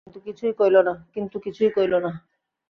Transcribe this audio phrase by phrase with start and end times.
[0.03, 2.11] কিন্তু কিছুই কইলনা।